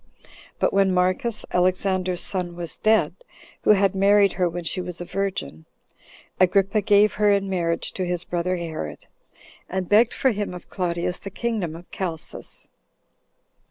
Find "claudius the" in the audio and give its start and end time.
10.69-11.29